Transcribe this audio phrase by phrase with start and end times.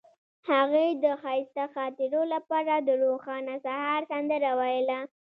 [0.51, 4.99] هغې د ښایسته خاطرو لپاره د روښانه سهار سندره ویله.